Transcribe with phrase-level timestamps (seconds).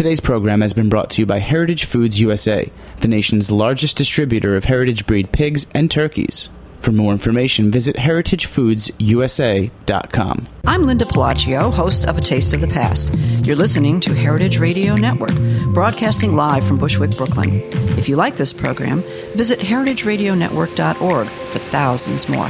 [0.00, 4.56] Today's program has been brought to you by Heritage Foods USA, the nation's largest distributor
[4.56, 6.48] of heritage breed pigs and turkeys.
[6.78, 10.48] For more information, visit heritagefoodsusa.com.
[10.66, 13.12] I'm Linda Pelaccio, host of A Taste of the Past.
[13.44, 15.38] You're listening to Heritage Radio Network,
[15.74, 17.60] broadcasting live from Bushwick, Brooklyn.
[17.98, 19.02] If you like this program,
[19.34, 22.48] visit heritageradionetwork.org for thousands more.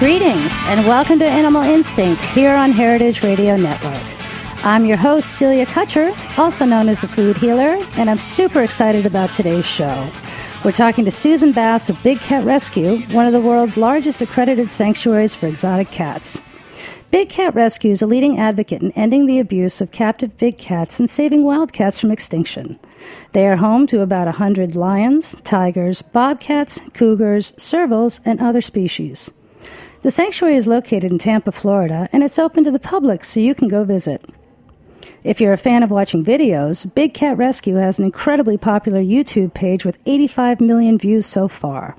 [0.00, 4.02] Greetings and welcome to Animal Instinct here on Heritage Radio Network.
[4.64, 9.04] I'm your host, Celia Kutcher, also known as the Food Healer, and I'm super excited
[9.04, 10.10] about today's show.
[10.64, 14.72] We're talking to Susan Bass of Big Cat Rescue, one of the world's largest accredited
[14.72, 16.40] sanctuaries for exotic cats.
[17.10, 20.98] Big Cat Rescue is a leading advocate in ending the abuse of captive big cats
[20.98, 22.80] and saving wild cats from extinction.
[23.32, 29.30] They are home to about 100 lions, tigers, bobcats, cougars, servals, and other species.
[30.02, 33.54] The sanctuary is located in Tampa, Florida, and it's open to the public so you
[33.54, 34.24] can go visit.
[35.22, 39.52] If you're a fan of watching videos, Big Cat Rescue has an incredibly popular YouTube
[39.52, 41.98] page with 85 million views so far.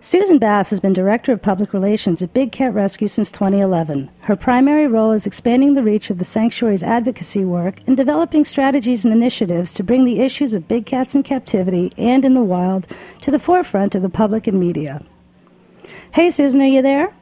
[0.00, 4.10] Susan Bass has been Director of Public Relations at Big Cat Rescue since 2011.
[4.20, 9.04] Her primary role is expanding the reach of the sanctuary's advocacy work and developing strategies
[9.04, 12.86] and initiatives to bring the issues of big cats in captivity and in the wild
[13.22, 15.04] to the forefront of the public and media.
[16.12, 17.12] Hey, Susan, are you there?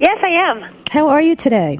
[0.00, 0.74] Yes, I am.
[0.90, 1.78] How are you today?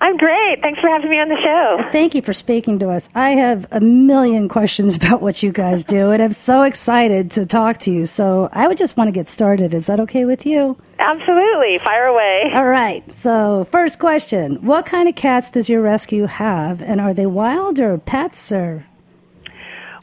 [0.00, 0.60] I'm great.
[0.62, 1.90] Thanks for having me on the show.
[1.90, 3.08] Thank you for speaking to us.
[3.14, 7.46] I have a million questions about what you guys do, and I'm so excited to
[7.46, 8.06] talk to you.
[8.06, 9.72] So I would just want to get started.
[9.74, 10.76] Is that okay with you?
[10.98, 11.78] Absolutely.
[11.78, 12.50] Fire away.
[12.52, 13.10] All right.
[13.12, 16.82] So, first question What kind of cats does your rescue have?
[16.82, 18.84] And are they wild or pets or?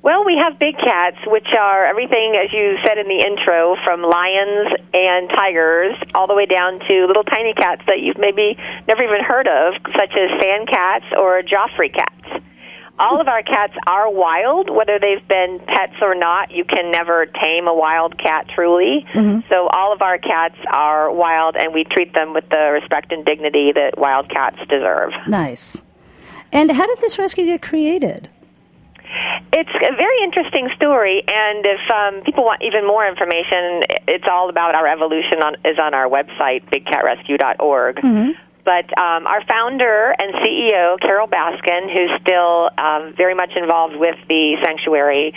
[0.03, 4.01] Well, we have big cats, which are everything, as you said in the intro, from
[4.01, 9.01] lions and tigers all the way down to little tiny cats that you've maybe never
[9.01, 12.43] even heard of, such as sand cats or Geoffroy cats.
[12.99, 16.51] All of our cats are wild, whether they've been pets or not.
[16.51, 19.07] You can never tame a wild cat truly.
[19.13, 19.47] Mm-hmm.
[19.47, 23.23] So all of our cats are wild, and we treat them with the respect and
[23.25, 25.13] dignity that wild cats deserve.
[25.29, 25.81] Nice.
[26.51, 28.27] And how did this rescue get created?
[29.53, 34.49] It's a very interesting story, and if um, people want even more information, it's all
[34.49, 37.97] about our evolution on is on our website, bigcatrescue.org.
[37.97, 38.31] Mm-hmm.
[38.65, 44.15] But um, our founder and CEO, Carole Baskin, who's still um, very much involved with
[44.29, 45.33] the sanctuary,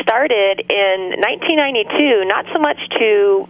[0.00, 3.48] started in 1992 not so much to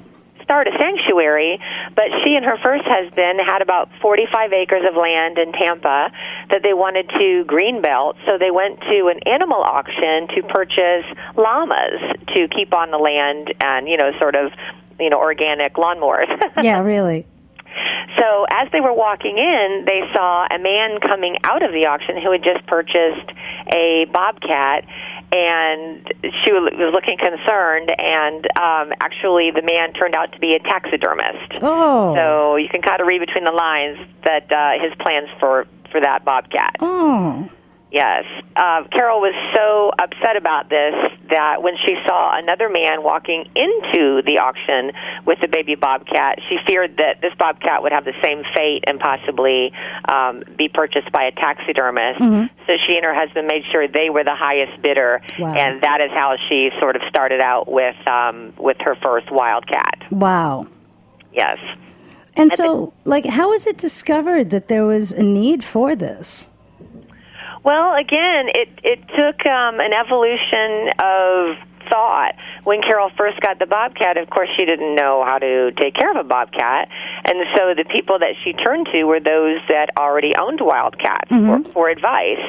[0.49, 1.61] start a sanctuary,
[1.95, 6.09] but she and her first husband had about 45 acres of land in Tampa
[6.49, 8.17] that they wanted to greenbelt.
[8.25, 11.05] So they went to an animal auction to purchase
[11.37, 12.01] llamas
[12.33, 14.51] to keep on the land and, you know, sort of,
[14.99, 16.33] you know, organic lawnmowers.
[16.63, 17.27] yeah, really.
[18.17, 22.17] So as they were walking in, they saw a man coming out of the auction
[22.17, 23.31] who had just purchased
[23.69, 24.89] a bobcat
[25.33, 30.59] and she was looking concerned and um actually the man turned out to be a
[30.61, 31.59] taxidermist.
[31.63, 32.15] Oh.
[32.15, 36.01] So you can kind of read between the lines that uh his plans for for
[36.01, 36.77] that bobcat.
[36.81, 37.51] Oh
[37.91, 38.25] Yes.
[38.55, 40.95] Uh, Carol was so upset about this
[41.31, 44.93] that when she saw another man walking into the auction
[45.25, 49.01] with the baby bobcat, she feared that this bobcat would have the same fate and
[49.01, 49.73] possibly
[50.07, 52.21] um, be purchased by a taxidermist.
[52.21, 52.55] Mm-hmm.
[52.67, 55.55] So she and her husband made sure they were the highest bidder, wow.
[55.55, 60.05] and that is how she sort of started out with um, with her first wildcat.
[60.11, 60.67] Wow.
[61.33, 61.59] Yes.
[62.37, 65.97] And, and so, the, like, how was it discovered that there was a need for
[65.97, 66.48] this?
[67.65, 71.57] Well, again, it it took um, an evolution of
[71.91, 72.35] thought.
[72.69, 76.11] When Carol first got the bobcat, of course, she didn't know how to take care
[76.11, 76.91] of a bobcat,
[77.25, 81.63] and so the people that she turned to were those that already owned wildcats mm-hmm.
[81.63, 82.45] for, for advice,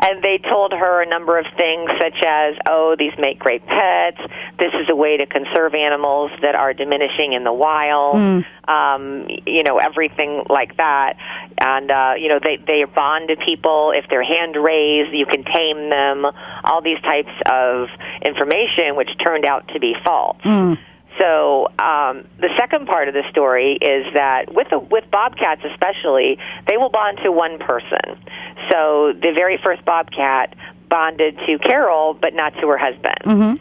[0.00, 4.16] and they told her a number of things such as, "Oh, these make great pets.
[4.58, 8.46] This is a way to conserve animals that are diminishing in the wild." Mm.
[8.68, 11.16] Um, you know, everything like that,
[11.58, 15.12] and uh, you know, they they bond to people if they're hand raised.
[15.12, 16.24] You can tame them.
[16.64, 17.88] All these types of
[18.24, 20.38] information, which turned out to be false.
[20.42, 20.78] Mm.
[21.18, 26.38] So um, the second part of the story is that with a, with bobcats especially,
[26.68, 28.22] they will bond to one person.
[28.70, 30.54] So the very first bobcat
[30.88, 33.18] bonded to Carol, but not to her husband.
[33.24, 33.56] Mm-hmm.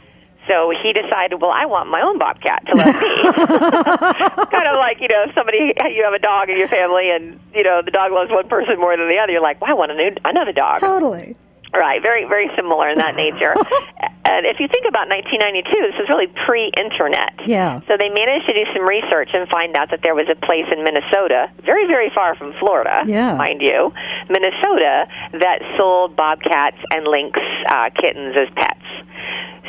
[0.47, 4.47] So he decided, well, I want my own bobcat to love me.
[4.51, 7.63] kind of like you know, somebody you have a dog in your family, and you
[7.63, 9.33] know the dog loves one person more than the other.
[9.33, 10.79] You're like, well, I want a new, another dog.
[10.79, 11.35] Totally.
[11.73, 13.53] Right, very, very similar in that nature.
[14.25, 17.45] and if you think about 1992, this is really pre-internet.
[17.45, 17.81] Yeah.
[17.87, 20.65] So they managed to do some research and find out that there was a place
[20.71, 23.35] in Minnesota, very, very far from Florida, Yeah.
[23.37, 23.91] mind you,
[24.29, 25.07] Minnesota,
[25.39, 27.37] that sold bobcats and lynx
[27.69, 28.81] uh, kittens as pets.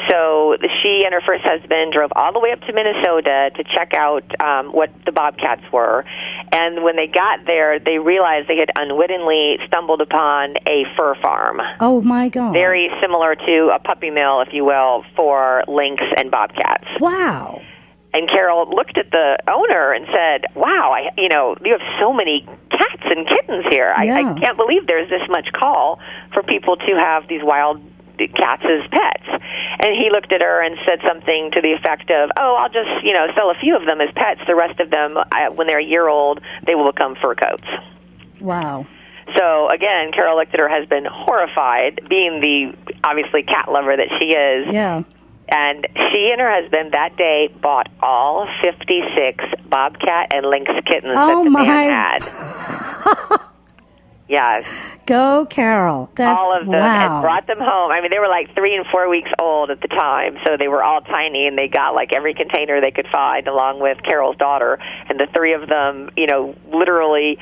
[0.09, 3.93] So she and her first husband drove all the way up to Minnesota to check
[3.95, 6.05] out um, what the bobcats were.
[6.53, 11.61] And when they got there, they realized they had unwittingly stumbled upon a fur farm
[11.81, 12.53] Oh Oh, my God.
[12.53, 16.85] very similar to a puppy mill, if you will, for lynx and bobcats.
[17.01, 17.63] Wow.
[18.13, 22.13] And Carol looked at the owner and said, "Wow, I, you know, you have so
[22.13, 23.93] many cats and kittens here.
[23.97, 24.35] I, Yeah.
[24.35, 25.99] I can't believe there's this much call
[26.33, 27.81] for people to have these wild
[28.19, 29.29] cats as pets."
[29.81, 33.05] And he looked at her and said something to the effect of, "Oh, I'll just,
[33.05, 34.41] you know, sell a few of them as pets.
[34.47, 37.69] The rest of them, I, when they're a year old, they will become fur coats."
[38.41, 38.87] Wow.
[39.37, 44.29] So again, Carol looked at her husband horrified, being the obviously cat lover that she
[44.29, 44.73] is.
[44.73, 45.03] Yeah.
[45.51, 51.39] And she and her husband that day bought all 56 bobcat and lynx kittens Oh,
[51.39, 51.65] that the my.
[51.67, 53.39] man had.
[54.29, 54.67] yes,
[55.07, 56.11] Go, Carol.
[56.15, 57.17] That's all of them, wow.
[57.17, 57.91] and brought them home.
[57.91, 60.69] I mean, they were like three and four weeks old at the time, so they
[60.69, 64.37] were all tiny, and they got like every container they could find, along with Carol's
[64.37, 64.79] daughter,
[65.09, 67.39] and the three of them, you know, literally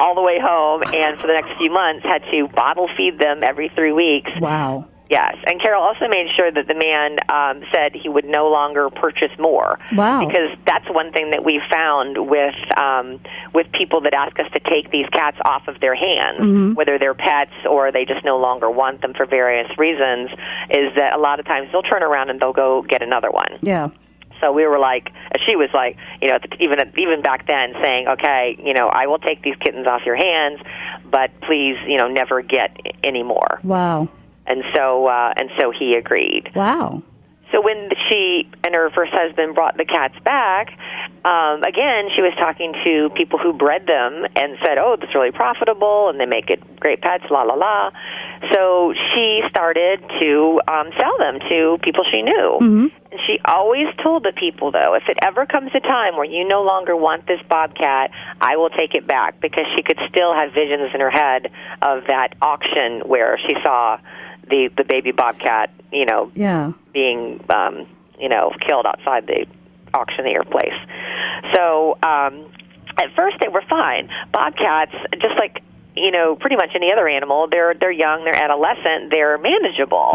[0.00, 3.42] all the way home, and for the next few months had to bottle feed them
[3.42, 4.30] every three weeks.
[4.40, 4.88] wow.
[5.10, 8.90] Yes, and Carol also made sure that the man um, said he would no longer
[8.90, 9.78] purchase more.
[9.94, 10.26] Wow.
[10.26, 13.18] Because that's one thing that we've found with um,
[13.54, 16.74] with people that ask us to take these cats off of their hands, Mm-hmm.
[16.74, 20.30] whether they're pets or they just no longer want them for various reasons,
[20.70, 23.58] is that a lot of times they'll turn around and they'll go get another one.
[23.62, 23.88] Yeah.
[24.40, 25.10] So we were like,
[25.48, 29.18] she was like, you know, even even back then, saying, okay, you know, I will
[29.18, 30.60] take these kittens off your hands,
[31.10, 33.58] but please, you know, never get any more.
[33.64, 34.08] Wow.
[34.48, 36.50] And so, uh, and so he agreed.
[36.54, 37.02] Wow.
[37.52, 40.76] So when she and her first husband brought the cats back,
[41.24, 45.32] um, again, she was talking to people who bred them and said, "Oh, it's really
[45.32, 47.90] profitable, and they make it great pets." La la la.
[48.52, 52.90] So she started to um, sell them to people she knew.
[53.10, 56.46] And she always told the people, though, if it ever comes a time where you
[56.46, 58.10] no longer want this bobcat,
[58.40, 61.50] I will take it back because she could still have visions in her head
[61.80, 63.98] of that auction where she saw
[64.48, 66.72] the the baby bobcat, you know, Yeah.
[66.92, 67.86] being um,
[68.18, 69.46] you know killed outside the
[69.94, 70.74] auctioneer place.
[71.54, 72.46] So um,
[72.96, 74.08] at first they were fine.
[74.32, 75.62] Bobcats, just like
[75.96, 80.10] you know, pretty much any other animal, they're they're young, they're adolescent, they're manageable.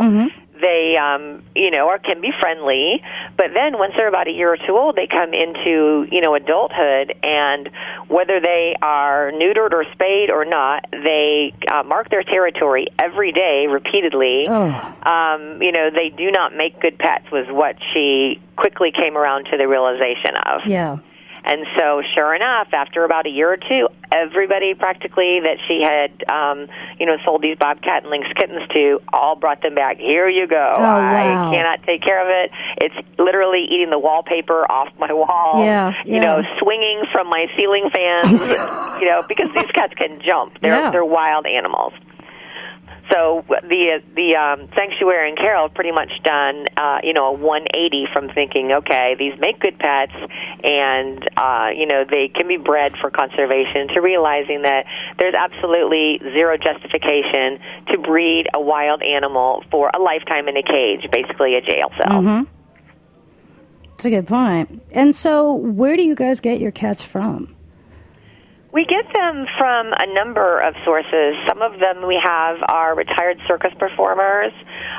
[0.64, 3.04] They, um, you know, are can be friendly,
[3.36, 6.36] but then once they're about a year or two old, they come into you know
[6.36, 7.70] adulthood, and
[8.08, 13.68] whether they are neutered or spayed or not, they uh, mark their territory every day
[13.70, 14.96] repeatedly Oh.
[15.04, 19.46] um, you know, they do not make good pets was what she quickly came around
[19.52, 20.66] to the realization of.
[20.66, 20.98] Yeah.
[21.46, 26.24] And so, sure enough, after about a year or two, everybody practically that she had,
[26.32, 26.68] um,
[27.00, 29.98] you know, sold these bobcat and lynx kittens to, all brought them back.
[29.98, 30.72] Here you go.
[30.74, 31.50] Oh, wow.
[31.52, 32.52] I cannot take care of it.
[32.78, 35.66] It's literally eating the wallpaper off my wall.
[35.66, 38.32] Yeah, You know, swinging from my ceiling fans.
[39.02, 40.60] you know, because these cats can jump.
[40.62, 40.92] They're Yeah.
[40.92, 41.94] they're wild animals.
[43.12, 48.08] So the the um, sanctuary and Carol pretty much done uh, you know a 180
[48.14, 50.14] from thinking okay these make good pets
[50.64, 54.86] and uh, you know they can be bred for conservation to realizing that
[55.20, 57.60] there's absolutely zero justification
[57.92, 62.20] to breed a wild animal for a lifetime in a cage basically a jail cell.
[63.96, 64.82] It's a good point.
[64.92, 67.56] And so, where do you guys get your cats from?
[68.74, 71.38] We get them from a number of sources.
[71.48, 74.52] Some of them we have are retired circus performers.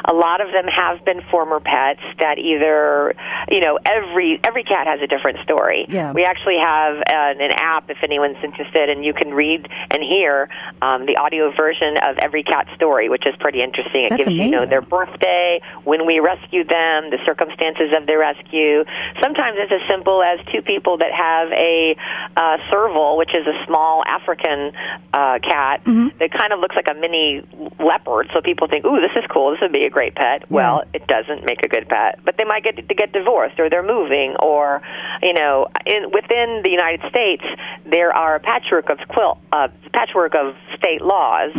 [0.05, 3.15] A lot of them have been former pets that either,
[3.51, 5.87] you know, every every cat has a different story.
[5.89, 6.13] Yeah.
[6.13, 10.49] We actually have an, an app if anyone's interested, and you can read and hear
[10.81, 14.05] um, the audio version of every cat story, which is pretty interesting.
[14.05, 18.21] It That's gives you know their birthday, when we rescued them, the circumstances of their
[18.21, 18.85] rescue.
[19.21, 21.97] Sometimes it's as simple as two people that have a
[22.37, 24.73] uh, serval, which is a small African
[25.13, 26.17] uh, cat Mm-hmm.
[26.19, 27.43] that kind of looks like a mini
[27.79, 28.31] leopard.
[28.33, 29.51] So people think, "Ooh, this is cool.
[29.51, 32.21] This would be a great pet." Well, it doesn't make a good pet.
[32.25, 34.83] But they might get to get divorced, or they're moving, or
[35.23, 37.45] you know, in, within the United States,
[37.85, 41.51] there are a patchwork of quilt, uh, patchwork of state laws.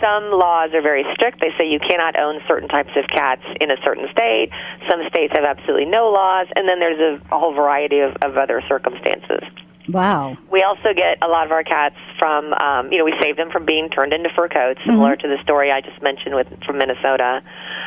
[0.00, 1.40] Some laws are very strict.
[1.40, 4.50] They say you cannot own certain types of cats in a certain state.
[4.90, 8.36] Some states have absolutely no laws, and then there's a, a whole variety of, of
[8.36, 9.42] other circumstances.
[9.88, 10.36] Wow.
[10.50, 13.50] We also get a lot of our cats from, um, you know, we save them
[13.50, 16.78] from being turned into fur coats, similar to the story I just mentioned with from
[16.78, 17.42] Minnesota,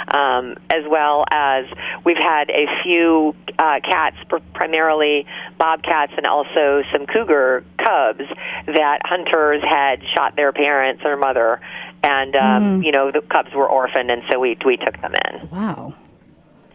[0.07, 1.65] um, as well as
[2.03, 5.25] we've had a few uh, cats, pr- primarily
[5.57, 8.23] bobcats and also some cougar cubs
[8.67, 11.61] that hunters had shot their parents or mother,
[12.03, 15.49] and um, you know the cubs were orphaned, and so we we took them in.
[15.49, 15.95] Wow.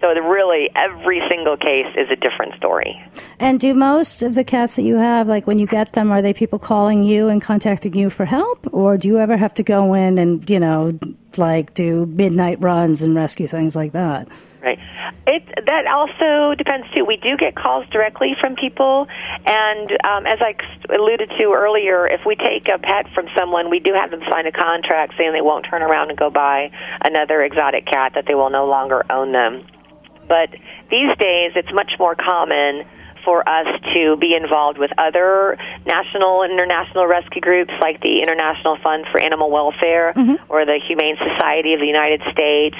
[0.00, 3.02] So really, every single case is a different story.
[3.38, 6.22] And do most of the cats that you have, like when you get them, are
[6.22, 8.66] they people calling you and contacting you for help?
[8.72, 10.98] Or do you ever have to go in and, you know,
[11.36, 14.28] like do midnight runs and rescue things like that?
[14.62, 14.78] Right.
[15.26, 17.04] It that also depends too.
[17.04, 19.06] We do get calls directly from people,
[19.46, 20.54] and um, as I
[20.92, 24.46] alluded to earlier, if we take a pet from someone, we do have them sign
[24.46, 26.70] a contract saying they won't turn around and go buy
[27.04, 29.64] another exotic cat; that they will no longer own them.
[30.30, 30.50] But
[30.90, 32.86] these days, it's much more common
[33.24, 38.78] for us to be involved with other national and international rescue groups like the International
[38.82, 40.12] Fund for Animal Welfare
[40.48, 42.76] or the Humane Society of the United States.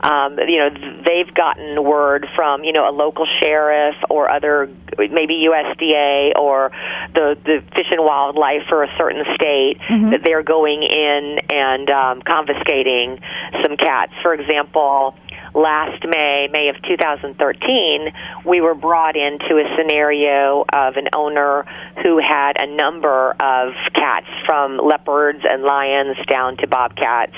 [0.00, 0.70] Um, you know,
[1.04, 6.70] they've gotten word from you know a local sheriff or other maybe USDA or
[7.14, 9.78] the the Fish and Wildlife for a certain state
[10.10, 13.20] that they're going in and um, confiscating
[13.64, 14.12] some cats.
[14.22, 15.16] For example
[15.54, 18.12] last May, May of 2013,
[18.46, 21.64] we were brought into a scenario of an owner
[22.02, 27.36] who had a number of cats from leopards and lions down to bobcats,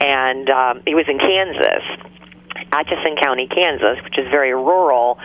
[0.00, 1.82] and um, he was in Kansas.
[2.72, 5.18] Atchison County, Kansas, which is very rural,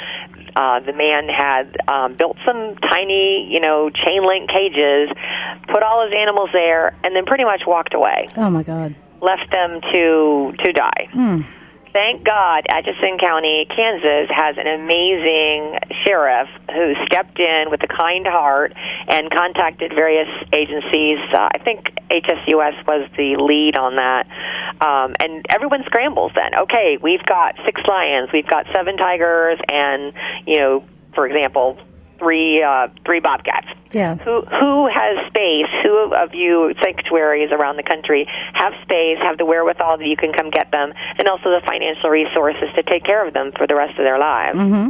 [0.55, 5.09] uh, the man had um, built some tiny, you know, chain link cages,
[5.67, 8.95] put all his animals there, and then pretty much walked away, Oh my God.
[9.21, 11.07] left them to to die.
[11.93, 18.25] Thank God, Atchison County, Kansas, has an amazing sheriff who stepped in with a kind
[18.25, 18.73] heart
[19.09, 21.19] and contacted various agencies.
[21.33, 24.25] Uh, I think HSUS was the lead on that.
[24.79, 26.55] Um, and everyone scrambles then.
[26.55, 30.13] Okay, we've got six lions, we've got seven tigers, and,
[30.47, 30.83] you know,
[31.13, 31.77] for example,
[32.21, 33.67] three uh, three bobcats.
[33.91, 34.15] Yeah.
[34.15, 35.67] Who who has space?
[35.83, 40.31] Who of you sanctuaries around the country have space, have the wherewithal that you can
[40.31, 43.75] come get them, and also the financial resources to take care of them for the
[43.75, 44.57] rest of their lives?
[44.57, 44.89] Mm-hmm.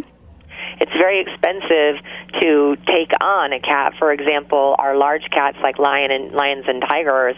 [0.80, 2.04] It's very expensive
[2.42, 3.94] to take on a cat.
[3.98, 7.36] For example, our large cats like lion and lions and tigers,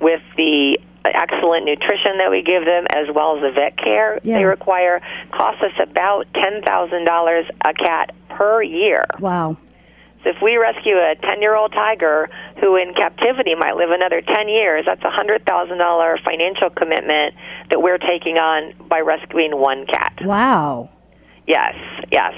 [0.00, 4.38] with the excellent nutrition that we give them as well as the vet care Yeah.
[4.38, 9.06] they require costs us about ten thousand dollars a cat per year.
[9.20, 9.56] Wow.
[10.24, 14.22] So if we rescue a 10 year old tiger who in captivity might live another
[14.22, 17.34] 10 years, that's a $100,000 financial commitment
[17.70, 20.18] that we're taking on by rescuing one cat.
[20.22, 20.90] Wow.
[21.46, 21.74] Yes,
[22.10, 22.32] yes.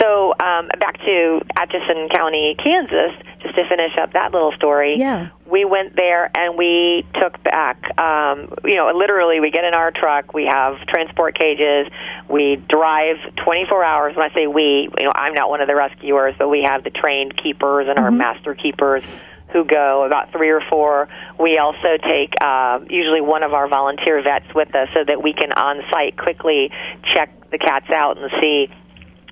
[0.00, 3.12] So um, back to Atchison County, Kansas,
[3.42, 4.96] just to finish up that little story.
[4.96, 5.30] Yeah.
[5.44, 9.90] We went there and we took back, um, you know, literally we get in our
[9.90, 11.92] truck, we have transport cages,
[12.28, 14.16] we drive 24 hours.
[14.16, 16.84] When I say we, you know, I'm not one of the rescuers, but we have
[16.84, 19.04] the trained keepers and our master keepers
[19.52, 21.08] who go about three or four.
[21.38, 25.32] We also take uh, usually one of our volunteer vets with us so that we
[25.32, 26.70] can on site quickly
[27.04, 28.68] check the cats out and see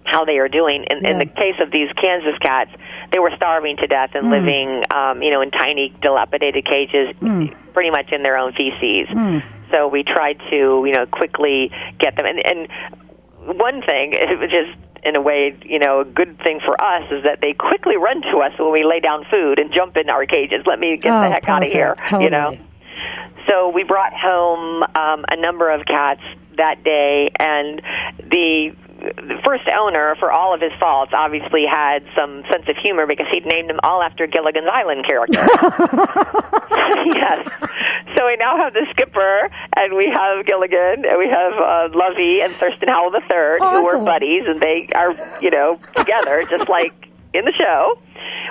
[0.04, 0.84] how they are doing.
[0.90, 2.70] In, in the case of these Kansas cats,
[3.12, 7.14] they were starving to death and living, um, you know, in tiny, dilapidated cages,
[7.74, 9.08] pretty much in their own feces.
[9.70, 12.24] So we tried to, you know, quickly get them.
[12.24, 16.80] And, and one thing, which is in a way, you know, a good thing for
[16.80, 19.96] us is that they quickly run to us when we lay down food and jump
[19.96, 20.64] in our cages.
[20.66, 22.22] Let me get oh, the heck out of here, perfect.
[22.22, 22.56] you know.
[23.48, 26.22] So we brought home um, a number of cats
[26.56, 27.80] that day, and
[28.18, 33.06] the the first owner, for all of his faults, obviously had some sense of humor
[33.06, 35.36] because he'd named them all after Gilligan's Island characters.
[37.14, 37.48] yes.
[38.16, 42.40] So we now have the skipper, and we have Gilligan, and we have uh, Lovey
[42.40, 44.00] and Thurston Howell the Third, who Awesome.
[44.00, 47.98] were buddies, and they are, you know, together, just like in the show.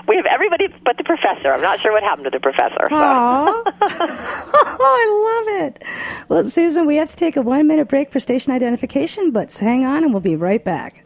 [0.07, 1.51] We have everybody but the professor.
[1.51, 2.85] I'm not sure what happened to the professor.
[2.89, 2.95] So.
[2.95, 5.83] Oh, I love it.
[6.29, 9.85] Well, Susan, we have to take a one minute break for station identification, but hang
[9.85, 11.05] on and we'll be right back.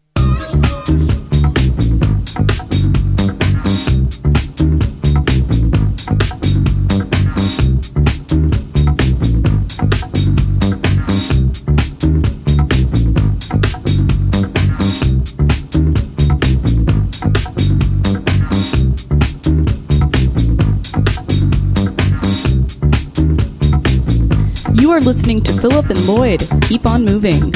[24.99, 26.43] Are listening to Philip and Lloyd.
[26.63, 27.53] Keep on moving.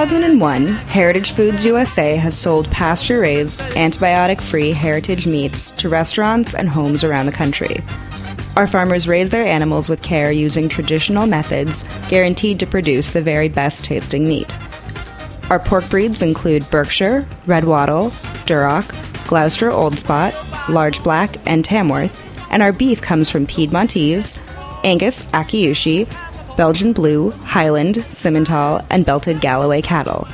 [0.00, 6.70] 2001, Heritage Foods USA has sold pasture raised, antibiotic free heritage meats to restaurants and
[6.70, 7.76] homes around the country.
[8.56, 13.50] Our farmers raise their animals with care using traditional methods, guaranteed to produce the very
[13.50, 14.56] best tasting meat.
[15.50, 18.08] Our pork breeds include Berkshire, Red Wattle,
[18.46, 18.88] Duroc,
[19.26, 20.34] Gloucester Old Spot,
[20.70, 22.18] Large Black, and Tamworth,
[22.50, 24.38] and our beef comes from Piedmontese,
[24.82, 26.10] Angus Akaushi,
[26.60, 30.28] Belgian Blue, Highland, Simmental, and Belted Galloway cattle.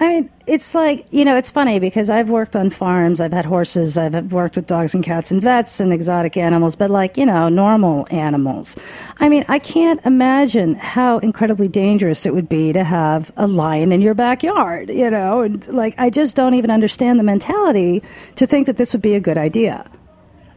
[0.00, 3.44] I mean, it's like, you know, it's funny because I've worked on farms, I've had
[3.44, 7.24] horses, I've worked with dogs and cats and vets and exotic animals, but like, you
[7.24, 8.76] know, normal animals.
[9.20, 13.92] I mean, I can't imagine how incredibly dangerous it would be to have a lion
[13.92, 18.02] in your backyard, you know, and like, I just don't even understand the mentality
[18.34, 19.88] to think that this would be a good idea.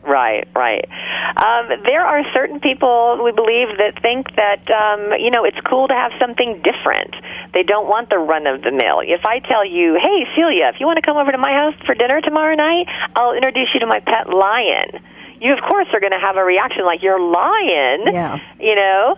[0.07, 0.87] Right, right.
[1.35, 5.89] Um, there are certain people we believe that think that um, you know it's cool
[5.89, 7.13] to have something different.
[7.53, 9.03] They don't want the run of the mill.
[9.03, 11.75] If I tell you, "Hey, Celia, if you want to come over to my house
[11.85, 15.03] for dinner tomorrow night, I'll introduce you to my pet lion."
[15.39, 18.37] you of course are going to have a reaction like you're lying yeah.
[18.59, 19.15] you know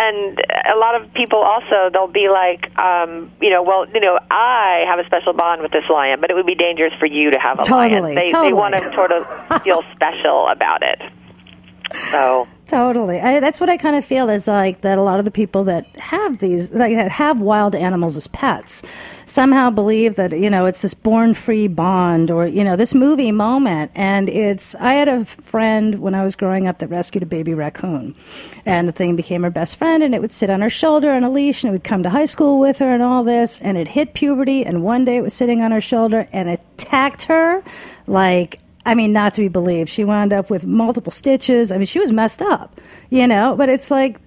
[0.00, 0.40] and
[0.72, 4.84] a lot of people also they'll be like um you know well you know i
[4.86, 7.38] have a special bond with this lion but it would be dangerous for you to
[7.38, 8.50] have a totally, lion they totally.
[8.50, 9.26] they want to sort of
[9.62, 11.00] feel special about it
[11.94, 13.18] so Totally.
[13.18, 15.64] I, that's what I kind of feel is like that a lot of the people
[15.64, 18.88] that have these, like that have wild animals as pets,
[19.26, 23.32] somehow believe that, you know, it's this born free bond or, you know, this movie
[23.32, 23.90] moment.
[23.96, 27.54] And it's, I had a friend when I was growing up that rescued a baby
[27.54, 28.14] raccoon
[28.64, 31.24] and the thing became her best friend and it would sit on her shoulder on
[31.24, 33.60] a leash and it would come to high school with her and all this.
[33.60, 37.24] And it hit puberty and one day it was sitting on her shoulder and attacked
[37.24, 37.64] her
[38.06, 39.88] like I mean, not to be believed.
[39.88, 41.70] She wound up with multiple stitches.
[41.70, 44.20] I mean, she was messed up, you know, but it's like,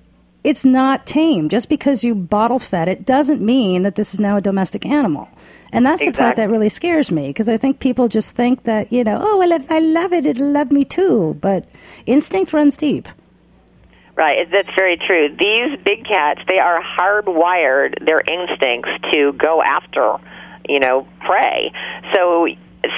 [0.43, 1.49] it's not tame.
[1.49, 5.27] Just because you bottle fed it doesn't mean that this is now a domestic animal.
[5.71, 6.11] And that's exactly.
[6.11, 9.17] the part that really scares me because I think people just think that, you know,
[9.19, 11.35] oh, well, if I love it, it'll love me too.
[11.41, 11.67] But
[12.05, 13.07] instinct runs deep.
[14.15, 15.29] Right, that's very true.
[15.29, 20.17] These big cats, they are hardwired, their instincts to go after,
[20.69, 21.71] you know, prey.
[22.13, 22.47] So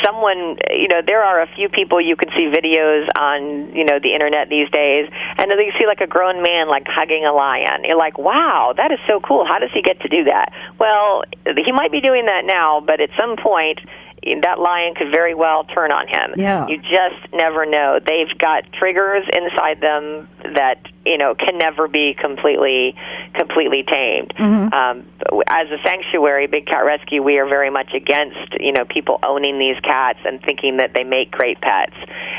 [0.04, 4.00] someone you know there are a few people you can see videos on you know
[4.02, 7.34] the internet these days and then you see like a grown man like hugging a
[7.34, 7.84] lion.
[7.84, 9.45] You're like wow that is so cool.
[9.45, 10.54] How does he get to do that?
[10.80, 13.80] Well he might be doing that now but at some point
[14.26, 16.34] that lion could very well turn on him.
[16.36, 16.68] Yeah.
[16.68, 18.00] You just never know.
[18.06, 22.96] They've got triggers inside them that you know can never be completely
[23.36, 24.34] completely tamed.
[24.36, 24.74] Mm-hmm.
[24.74, 25.06] Um,
[25.48, 29.60] as a sanctuary, Big Cat Rescue, we are very much against you know people owning
[29.60, 31.96] these cats and thinking that they make great pets.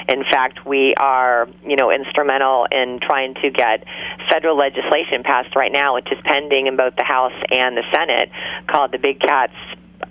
[0.08, 3.84] In fact, we are you know instrumental in trying to get
[4.28, 8.30] federal legislation passed right now, which is pending in both the House and the Senate,
[8.66, 9.54] called the Big Cats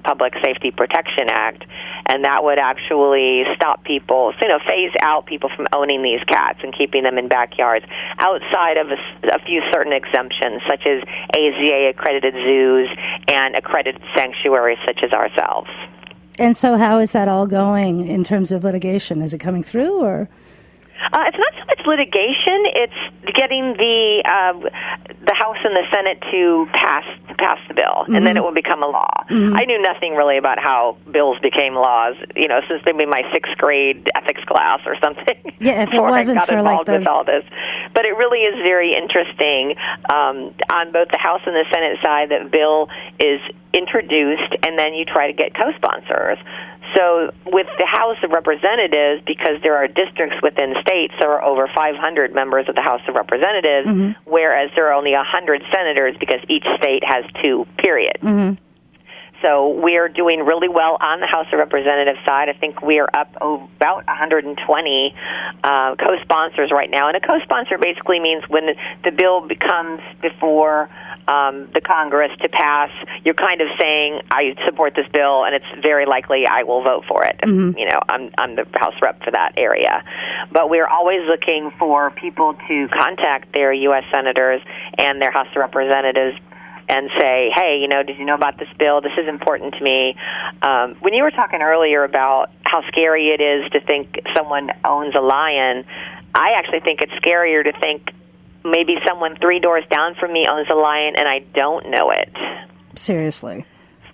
[0.04, 1.64] Public Safety Protection Act,
[2.06, 6.60] and that would actually stop people, you know, phase out people from owning these cats
[6.64, 7.86] and keeping them in backyards
[8.20, 11.02] outside of a, a few certain exemptions, such as
[11.34, 12.90] AZA accredited zoos
[13.28, 15.70] and accredited sanctuaries such as ourselves.
[16.38, 19.22] And so, how is that all going in terms of litigation?
[19.22, 20.30] Is it coming through, or?
[21.12, 23.02] Uh, it's not so much litigation; it's
[23.36, 24.54] getting the uh,
[25.26, 27.06] the House and the Senate to pass
[27.38, 28.16] pass the bill, mm-hmm.
[28.16, 29.24] and then it will become a law.
[29.30, 29.56] Mm-hmm.
[29.56, 33.58] I knew nothing really about how bills became laws, you know, since maybe my sixth
[33.58, 35.36] grade ethics class or something.
[35.60, 37.00] Yeah, if it wasn't I got for involved like those...
[37.02, 37.44] with all this,
[37.94, 39.76] but it really is very interesting
[40.10, 43.42] um, on both the House and the Senate side that bill is
[43.74, 46.38] introduced, and then you try to get co-sponsors.
[46.96, 51.68] So, with the House of Representatives, because there are districts within states, there are over
[51.68, 54.30] 500 members of the House of Representatives, mm-hmm.
[54.30, 58.18] whereas there are only 100 senators because each state has two, period.
[58.22, 58.62] Mm-hmm.
[59.42, 62.50] So we're doing really well on the House of Representatives side.
[62.50, 65.16] I think we are up about 120
[65.64, 68.68] uh, co-sponsors right now, and a co-sponsor basically means when
[69.04, 70.90] the bill becomes before
[71.28, 72.92] um, the Congress to pass,
[73.24, 77.06] you're kind of saying, I support this bill, and it's very likely I will vote
[77.08, 77.40] for it.
[77.42, 77.78] Mm-hmm.
[77.78, 80.04] You know, I'm, I'm the House rep for that area.
[80.52, 84.04] But we're always looking for people to contact their U.S.
[84.12, 84.62] senators
[84.98, 86.38] and their House of Representatives
[86.88, 89.02] and say, hey, you know, did you know about this bill?
[89.02, 90.16] This is important to me.
[90.62, 95.16] Um, when you were talking earlier about how scary it is to think someone owns
[95.16, 95.86] a lion,
[96.36, 98.12] I actually think it's scarier to think
[98.66, 102.30] maybe someone three doors down from me owns a lion and I don't know it.
[102.96, 103.66] Seriously.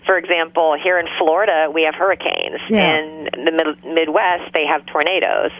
[0.05, 2.59] For example, here in Florida, we have hurricanes.
[2.69, 2.99] Yeah.
[2.99, 5.51] In the mid- Midwest, they have tornadoes.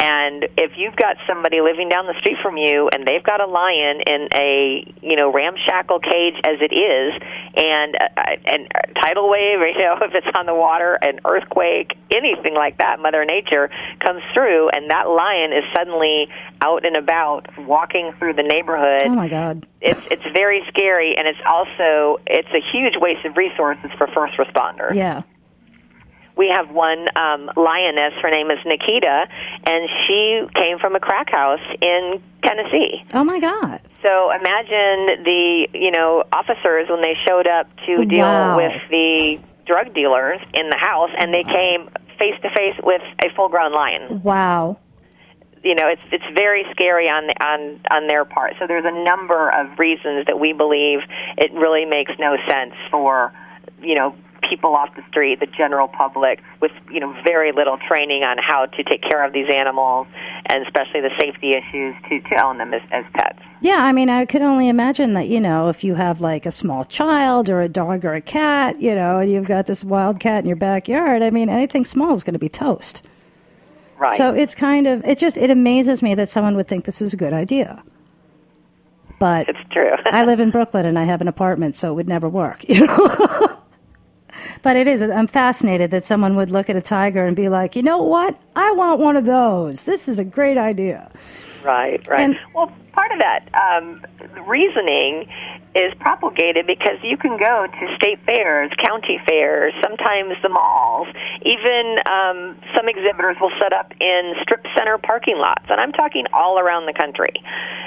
[0.00, 3.46] And if you've got somebody living down the street from you and they've got a
[3.46, 7.12] lion in a you know ramshackle cage as it is,
[7.54, 12.54] and uh, and tidal wave, you know if it's on the water, an earthquake, anything
[12.54, 13.68] like that, Mother Nature
[14.00, 16.28] comes through, and that lion is suddenly
[16.62, 19.04] out and about walking through the neighborhood.
[19.04, 19.66] Oh my God!
[19.82, 24.32] It's it's very scary, and it's also it's a huge waste of resources for first
[24.38, 24.94] responders.
[24.94, 25.24] Yeah
[26.40, 28.14] we have one um, lioness.
[28.22, 29.28] Her name is Nikita,
[29.66, 33.04] and she came from a crack house in Tennessee.
[33.12, 33.78] Oh my God!
[34.00, 38.56] So imagine the you know officers when they showed up to deal Wow.
[38.56, 43.28] with the drug dealers in the house, and they came face to face with a
[43.36, 44.22] full-grown lion.
[44.22, 44.78] Wow.
[45.62, 48.54] You know, it's it's very scary on on on their part.
[48.58, 51.00] So there's a number of reasons that we believe
[51.36, 53.30] it really makes no sense for
[53.82, 54.16] you know
[54.50, 58.66] people off the street, the general public, with you know very little training on how
[58.66, 60.06] to take care of these animals,
[60.46, 63.38] and especially the safety issues to to own them as, as pets.
[63.62, 66.50] Yeah, I mean, I could only imagine that, you know, if you have like a
[66.50, 70.18] small child or a dog or a cat, you know, and you've got this wild
[70.18, 73.02] cat in your backyard, I mean, anything small is going to be toast.
[73.98, 74.16] Right.
[74.16, 77.12] So it's kind of, it just, it amazes me that someone would think this is
[77.12, 77.82] a good idea.
[79.18, 79.90] But it's true.
[80.06, 82.86] I live in Brooklyn and I have an apartment, so it would never work, you
[82.86, 83.46] know?
[84.62, 87.76] but it is, I'm fascinated that someone would look at a tiger and be like,
[87.76, 88.38] you know what?
[88.56, 89.84] I want one of those.
[89.84, 91.10] This is a great idea.
[91.64, 92.20] Right, right.
[92.20, 93.96] And- well, part of that um,
[94.46, 95.28] reasoning
[95.74, 101.06] is propagated because you can go to state fairs, county fairs, sometimes the malls.
[101.42, 106.26] Even um, some exhibitors will set up in strip center parking lots, and I'm talking
[106.32, 107.32] all around the country.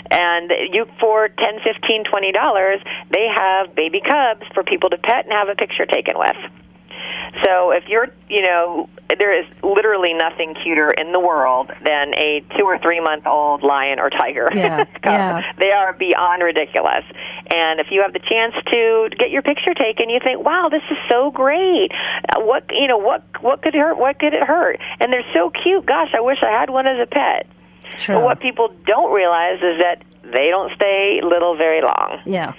[0.10, 2.80] And you, for ten, fifteen, twenty dollars,
[3.12, 6.38] they have baby cubs for people to pet and have a picture taken with.
[7.44, 12.44] So if you're, you know, there is literally nothing cuter in the world than a
[12.58, 14.50] two or three month old lion or tiger.
[14.54, 15.42] Yeah, yeah.
[15.58, 17.04] They are beyond ridiculous.
[17.54, 20.84] And if you have the chance to get your picture taken, you think, "Wow, this
[20.92, 21.92] is so great!
[22.30, 23.98] Uh, What you know, what what could hurt?
[23.98, 25.86] What could it hurt?" And they're so cute.
[25.86, 27.48] Gosh, I wish I had one as a pet.
[27.98, 28.16] True.
[28.16, 32.54] But what people don't realize is that they don't stay little very long Yeah.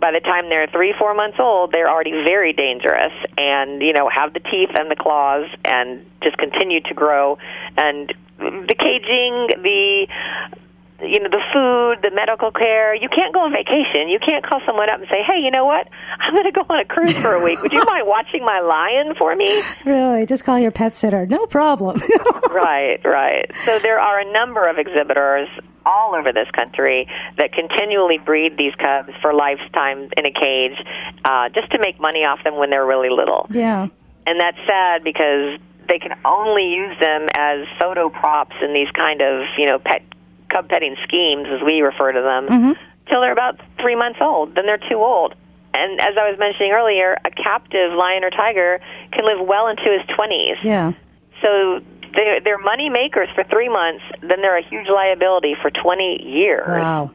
[0.00, 4.08] By the time they're three, four months old, they're already very dangerous and, you know,
[4.08, 7.38] have the teeth and the claws and just continue to grow.
[7.76, 10.06] And the caging, the
[11.00, 12.94] you know the food, the medical care.
[12.94, 14.08] You can't go on vacation.
[14.08, 15.88] You can't call someone up and say, "Hey, you know what?
[16.18, 17.62] I'm going to go on a cruise for a week.
[17.62, 21.26] Would you mind watching my lion for me?" Really, just call your pet sitter.
[21.26, 22.00] No problem.
[22.50, 23.46] right, right.
[23.62, 25.48] So there are a number of exhibitors
[25.88, 30.76] all over this country that continually breed these cubs for lifetime in a cage,
[31.24, 33.46] uh, just to make money off them when they're really little.
[33.50, 33.88] yeah.
[34.26, 39.22] And that's sad because they can only use them as photo props in these kind
[39.22, 40.02] of you know pet
[40.50, 42.76] cub petting schemes, as we refer to them,
[43.08, 44.54] till they're about three months old.
[44.54, 45.34] Then they're too old.
[45.72, 48.80] and as I was mentioning earlier, a captive lion or tiger
[49.12, 50.62] can live well into his 20s.
[50.62, 50.92] Yeah.
[51.40, 51.80] So
[52.14, 56.66] they're, they're money makers for three months, then they're a huge liability for 20 years.
[56.66, 57.10] Wow.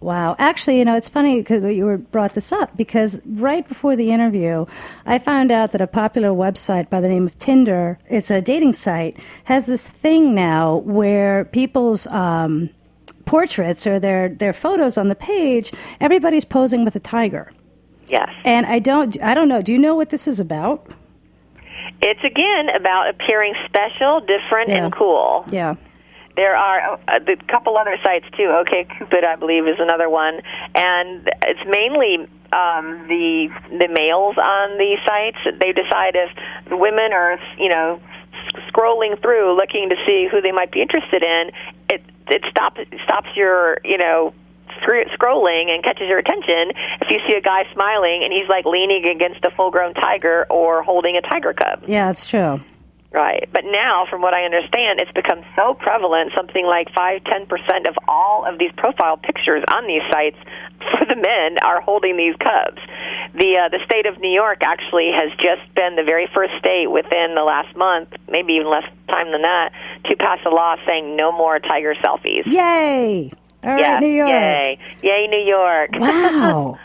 [0.00, 0.34] Wow.
[0.38, 4.10] Actually, you know, it's funny because you were brought this up because right before the
[4.10, 4.64] interview,
[5.04, 8.72] I found out that a popular website by the name of Tinder, it's a dating
[8.72, 12.70] site, has this thing now where people's um,
[13.26, 17.52] portraits or their, their photos on the page, everybody's posing with a tiger.
[18.06, 18.30] Yes.
[18.46, 19.60] And I don't, I don't know.
[19.60, 20.86] Do you know what this is about?
[22.02, 24.84] It's again about appearing special, different, Yeah.
[24.84, 25.44] and cool.
[25.48, 25.74] Yeah.
[26.36, 28.46] There are a, a couple other sites too.
[28.62, 30.40] Okay, Cupid, I believe, is another one,
[30.74, 35.38] and it's mainly um, the the males on these sites.
[35.44, 36.30] They decide if
[36.68, 38.00] the women are, you know,
[38.68, 41.50] scrolling through looking to see who they might be interested in.
[41.90, 44.32] It it stops stops your, you know.
[44.80, 48.64] Scr- Scrolling and catches your attention if you see a guy smiling and he's like
[48.64, 51.84] leaning against a full grown tiger or holding a tiger cub.
[51.86, 52.60] Yeah, it's true.
[53.12, 53.48] Right.
[53.52, 57.96] But now, from what I understand, it's become so prevalent, something like 5 10% of
[58.06, 60.36] all of these profile pictures on these sites
[60.78, 62.78] for the men are holding these cubs.
[63.34, 66.86] The, uh, the state of New York actually has just been the very first state
[66.86, 69.72] within the last month, maybe even less time than that,
[70.04, 72.46] to pass a law saying no more tiger selfies.
[72.46, 73.32] Yay!
[73.62, 74.30] All right, Yes, New York.
[74.30, 74.78] Yay.
[75.02, 75.90] Yay, New York.
[75.98, 76.78] Wow.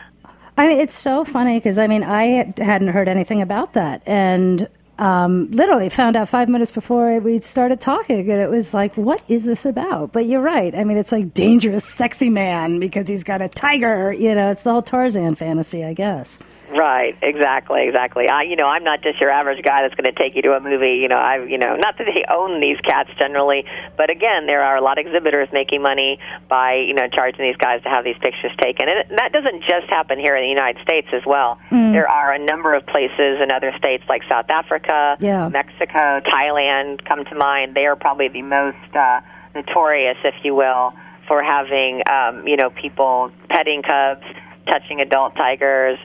[0.57, 4.67] I mean, it's so funny because I mean, I hadn't heard anything about that, and
[4.97, 9.21] um, literally found out five minutes before we started talking, and it was like, "What
[9.27, 10.73] is this about?" But you're right.
[10.75, 14.13] I mean, it's like dangerous, sexy man because he's got a tiger.
[14.13, 16.39] You know, it's the whole Tarzan fantasy, I guess.
[16.71, 18.27] Right, exactly, exactly.
[18.27, 20.53] I, you know, I'm not just your average guy that's going to take you to
[20.53, 20.99] a movie.
[21.01, 24.63] You know, I've, you know, not that they own these cats generally, but again, there
[24.63, 28.03] are a lot of exhibitors making money by, you know, charging these guys to have
[28.03, 31.59] these pictures taken, and that doesn't just happen here in the United States as well.
[31.69, 34.84] There are a number of places in other states like South Africa,
[35.19, 35.49] Yeah.
[35.49, 37.75] Mexico, Thailand come to mind.
[37.75, 39.21] They are probably the most uh,
[39.53, 40.93] notorious, if you will,
[41.27, 44.25] for having, um, you know, people petting cubs
[44.67, 45.97] touching adult tigers.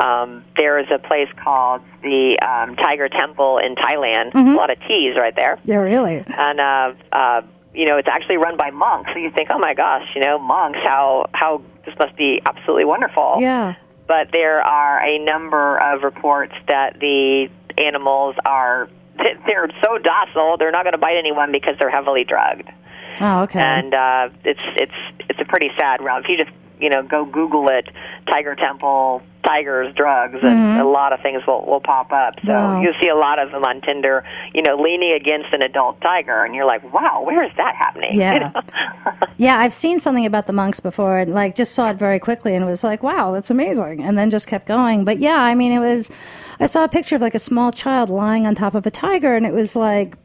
[0.00, 4.34] Um, there is a place called the um, Tiger Temple in Thailand.
[4.34, 5.58] A lot of T's right there.
[5.64, 6.22] Yeah, really.
[6.26, 7.42] And uh, uh,
[7.74, 9.10] you know, it's actually run by monks.
[9.12, 12.84] So you think, oh my gosh, you know, monks, how how this must be absolutely
[12.84, 13.36] wonderful.
[13.40, 13.74] Yeah.
[14.06, 18.88] But there are a number of reports that the animals are
[19.46, 22.68] they're so docile, they're not going to bite anyone because they're heavily drugged
[23.20, 23.58] Oh, okay.
[23.60, 24.92] and uh, it's it's
[25.28, 26.22] it's a pretty sad route.
[26.24, 27.88] If you just you know go Google it,
[28.30, 32.34] Tiger Temple, tigers, drugs, and a lot of things will will pop up.
[32.44, 32.74] So Mm-hmm.
[32.74, 32.82] Wow.
[32.82, 36.44] you see a lot of them on Tinder, you know, leaning against an adult tiger,
[36.44, 38.10] and you're like, wow, where is that happening?
[38.18, 38.38] You Yeah.
[38.54, 38.62] know?
[39.38, 42.54] Yeah, I've seen something about the monks before and like just saw it very quickly
[42.54, 44.02] and was like, wow, that's amazing.
[44.02, 45.04] And then just kept going.
[45.04, 46.10] But yeah, I mean, it was,
[46.60, 49.34] I saw a picture of like a small child lying on top of a tiger
[49.36, 50.16] and it was like,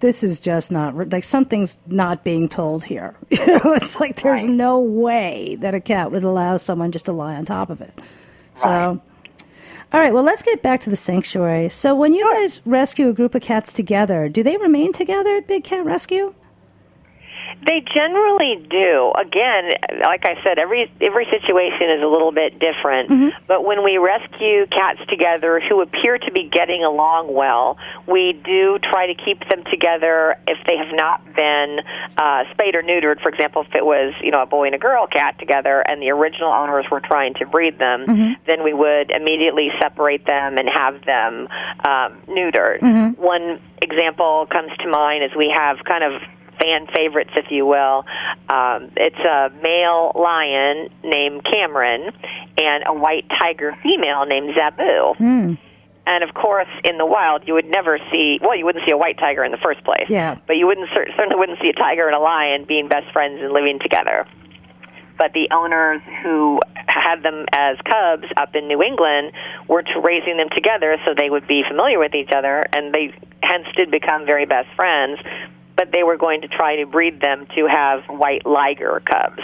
[0.00, 3.16] this is just not, like something's not being told here.
[3.30, 4.50] You know, it's like there's Right.
[4.50, 7.94] no way that a cat would allow someone just to lie on top of it.
[8.58, 8.68] So.
[8.68, 9.00] Right.
[9.90, 11.70] All right, well, let's get back to the sanctuary.
[11.70, 15.46] So, when you guys rescue a group of cats together, do they remain together at
[15.46, 16.34] Big Cat Rescue?
[17.64, 19.12] They generally do.
[19.18, 23.08] Again, like I said, every every situation is a little bit different.
[23.46, 28.78] But when we rescue cats together who appear to be getting along well, we do
[28.78, 31.80] try to keep them together if they have not been
[32.16, 33.20] uh, spayed or neutered.
[33.20, 36.00] For example, if it was you know a boy and a girl cat together, and
[36.00, 38.06] the original owners were trying to breed them,
[38.46, 41.48] then we would immediately separate them and have them
[41.84, 42.80] um, neutered.
[43.18, 46.22] One example comes to mind is we have kind of
[46.60, 48.04] fan favorites, if you will.
[48.48, 52.10] Um, it's a male lion named Cameron
[52.56, 55.56] and a white tiger female named Zabu.
[56.08, 58.38] And of course, in the wild, you would never see.
[58.40, 60.08] Well, you wouldn't see a white tiger in the first place.
[60.08, 60.38] Yeah.
[60.46, 63.52] But you wouldn't certainly wouldn't see a tiger and a lion being best friends and
[63.52, 64.26] living together.
[65.18, 69.32] But the owners who had them as cubs up in New England
[69.68, 73.12] were to raising them together so they would be familiar with each other, and they
[73.42, 75.18] hence did become very best friends.
[75.78, 79.38] But they were going to try to breed them to have white liger cubs.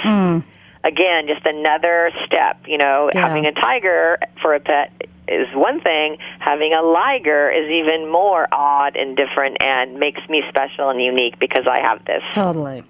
[0.83, 2.59] Again, just another step.
[2.66, 3.27] You know, Yeah.
[3.29, 4.90] having a tiger for a pet
[5.29, 6.18] is one thing.
[6.40, 11.38] Having a liger is even more odd and different, and makes me special and unique
[11.38, 12.23] because I have this.
[12.33, 12.83] Totally.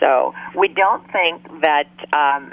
[0.00, 2.50] So we don't think that um,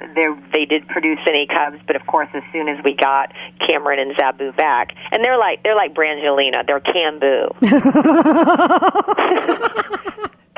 [0.54, 3.34] they did produce any cubs, but of course, as soon as we got
[3.67, 7.50] Cameron and Zabu back, and they're like they're like Brangelina, they're Cambu.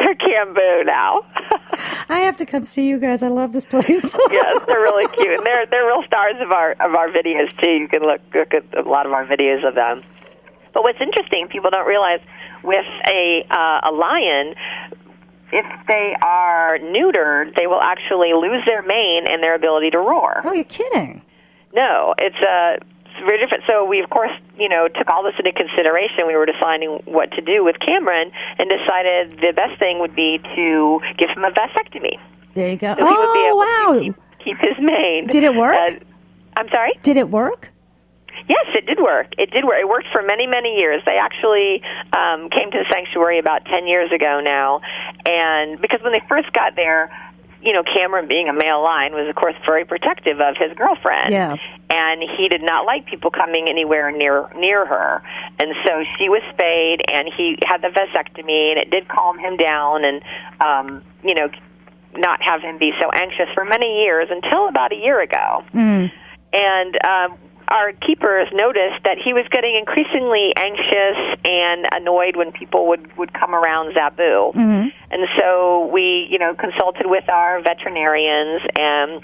[0.03, 1.21] they're Cambu now.
[2.09, 3.23] I have to come see you guys.
[3.23, 4.15] I love this place.
[4.31, 7.71] yes, they're really cute, and they're they're real stars of our of our videos too.
[7.71, 10.03] You can look look at a lot of our videos of them.
[10.73, 12.19] But what's interesting, people don't realize,
[12.63, 14.55] with a uh, a lion,
[15.51, 20.41] if they are neutered, they will actually lose their mane and their ability to roar.
[20.43, 21.21] oh, you're kidding.
[21.73, 22.77] No, it's a
[23.25, 23.63] very different.
[23.67, 26.27] So we, of course, you know, took all this into consideration.
[26.27, 30.39] We were deciding what to do with Cameron, and decided the best thing would be
[30.55, 32.19] to give him a vasectomy.
[32.53, 32.93] There you go.
[32.93, 33.93] So he would be able oh, wow.
[33.93, 35.27] to keep, keep his mane.
[35.27, 35.75] Did it work?
[35.75, 35.95] Uh,
[36.55, 36.93] I'm sorry.
[37.01, 37.73] Did it work?
[38.47, 39.27] Yes, it did work.
[39.38, 39.79] It did work.
[39.79, 41.01] It worked for many, many years.
[41.05, 41.81] They actually
[42.12, 44.81] um, came to the sanctuary about 10 years ago now.
[45.25, 47.09] And because when they first got there,
[47.63, 51.32] you know, Cameron being a male lion was, of course, very protective of his girlfriend.
[51.32, 51.56] Yeah.
[51.89, 55.21] And he did not like people coming anywhere near near her.
[55.60, 59.58] And so she was spayed, and he had the vasectomy, and it did calm him
[59.58, 60.21] down, and
[60.60, 61.49] um, you know,
[62.15, 65.63] not have him be so anxious for many years until about a year ago
[66.54, 67.38] and um,
[67.73, 73.33] our keepers noticed that he was getting increasingly anxious and annoyed when people would would
[73.33, 74.53] come around Zabu.
[74.53, 74.88] Mm-hmm.
[75.09, 79.21] And so we, you know, consulted with our veterinarians and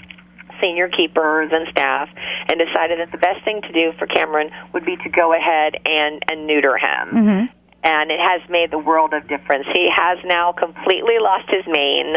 [0.60, 2.08] senior keepers and staff
[2.48, 5.76] and decided that the best thing to do for Cameron would be to go ahead
[5.86, 7.08] and and neuter him.
[7.14, 7.59] Mm-hmm.
[7.82, 9.64] And it has made the world of difference.
[9.72, 12.16] He has now completely lost his mane.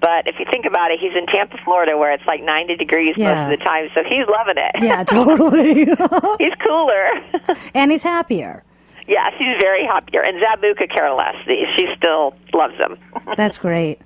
[0.00, 3.16] But if you think about it, he's in Tampa, Florida, where it's like 90 degrees
[3.16, 3.34] Yeah.
[3.34, 4.82] most of the time, so he's loving it.
[4.82, 5.84] Yeah, totally.
[6.38, 7.66] he's cooler.
[7.74, 8.62] and he's happier.
[9.08, 10.22] yes, he's very happier.
[10.22, 11.34] And Zabu could care less.
[11.76, 12.96] She still loves him.
[13.36, 13.98] That's great.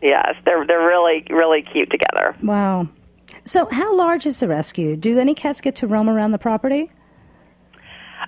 [0.00, 2.36] yes, they're they're really really cute together.
[2.44, 2.88] Wow.
[3.44, 4.96] So, how large is the rescue?
[4.96, 6.90] Do any cats get to roam around the property?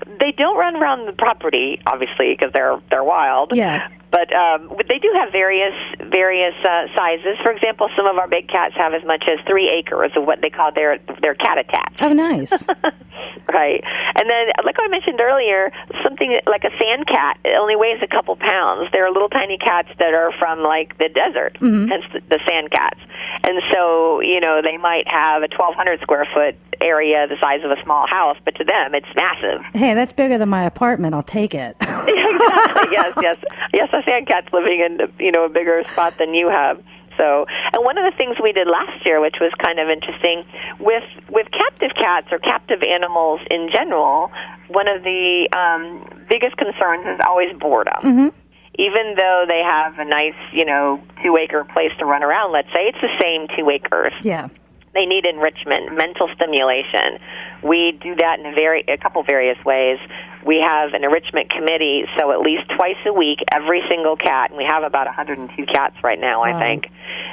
[0.07, 3.53] They don't run around the property, obviously, because they're they're wild.
[3.55, 3.89] Yeah.
[4.11, 5.75] But um, they do have various
[6.11, 7.39] various uh, sizes.
[7.43, 10.41] For example, some of our big cats have as much as three acres of what
[10.41, 12.03] they call their their cat-a-tats.
[12.03, 12.51] Oh, nice.
[13.53, 13.83] right.
[14.17, 18.07] And then, like I mentioned earlier, something like a sand cat it only weighs a
[18.07, 18.89] couple pounds.
[18.93, 23.01] They're little tiny cats that are from like the desert, hence the, the sand cats.
[23.43, 27.71] And so, you know, they might have a 1,200 square foot area the size of
[27.71, 29.61] a small house, but to them, it's massive.
[29.75, 31.15] hey, that's bigger than my apartment.
[31.15, 31.77] I'll take it.
[31.81, 32.89] exactly.
[32.93, 33.37] yes, yes,
[33.73, 33.89] yes.
[34.05, 36.83] Cat's living in you know a bigger spot than you have.
[37.17, 40.45] So, and one of the things we did last year, which was kind of interesting,
[40.79, 44.31] with with captive cats or captive animals in general,
[44.69, 48.33] one of the um, biggest concerns is always boredom.
[48.79, 52.69] Even though they have a nice, you know, two acre place to run around, let's
[52.69, 54.49] say it's the same two acres yeah.
[54.93, 57.19] They need enrichment, mental stimulation.
[57.63, 59.99] We do that in a very a couple various ways.
[60.45, 64.59] We have an enrichment committee, so at least twice a week, every single cat, and
[64.59, 66.59] we have about 102 cats right now, I Wow.
[66.61, 66.91] think.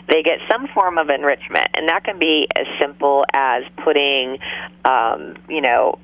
[0.08, 4.40] They get some form of enrichment, and that can be as simple as putting,
[4.86, 5.98] um, you know,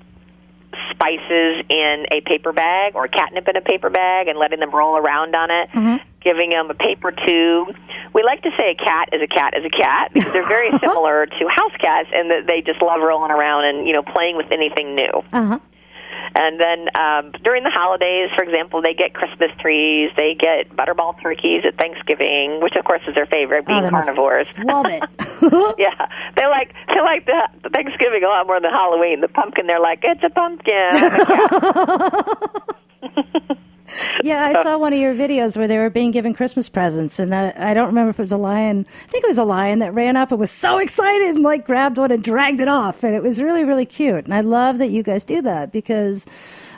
[0.92, 4.98] spices in a paper bag or catnip in a paper bag and letting them roll
[4.98, 5.70] around on it,
[6.22, 7.76] giving them a paper tube.
[8.14, 10.72] We like to say a cat is a cat is a cat because they're very
[10.80, 14.38] similar to house cats in that they just love rolling around and you know playing
[14.38, 15.24] with anything new.
[15.32, 15.60] Uh huh.
[16.36, 21.22] And then um, during the holidays, for example, they get Christmas trees, they get butterball
[21.22, 24.48] turkeys at Thanksgiving, which of course is their favorite, being Oh, carnivores.
[24.60, 25.04] Love it.
[25.78, 29.22] yeah, they like they like the, the Thanksgiving a lot more than Halloween.
[29.22, 30.74] The pumpkin, they're like, it's a pumpkin.
[33.04, 33.56] yeah,
[34.24, 37.54] I saw one of your videos where they were being given Christmas presents, and I,
[37.56, 38.86] I don't remember if it was a lion.
[38.90, 41.66] I think it was a lion that ran up and was so excited and like
[41.66, 44.26] grabbed one and dragged it off, and it was really, really cute.
[44.26, 46.26] And I love that you guys do that because,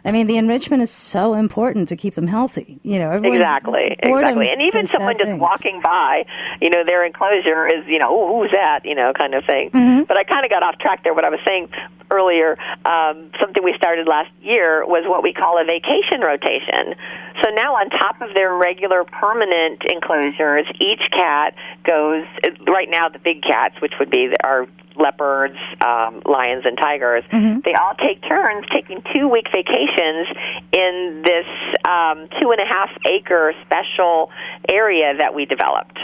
[0.04, 2.80] I mean, the enrichment is so important to keep them healthy.
[2.84, 4.50] You know, everyone, exactly, exactly.
[4.50, 5.42] And even someone just things.
[5.42, 6.26] walking by,
[6.62, 9.72] you know, their enclosure is, you know, oh, who's that, you know, kind of thing.
[9.72, 10.04] Mm-hmm.
[10.04, 11.14] But I kind of got off track there.
[11.14, 11.70] What I was saying
[12.12, 16.96] earlier, um, something we started last year was what we call a vacation rotation.
[17.44, 22.26] So now, on top of their regular permanent enclosures, each cat goes.
[22.66, 27.24] Right now, the big cats, which would be our leopards, um, lions, and tigers,
[27.66, 30.28] they all take turns taking two week vacations
[30.72, 31.46] in this
[31.86, 34.32] um, two and a half acre special
[34.72, 36.00] area that we developed.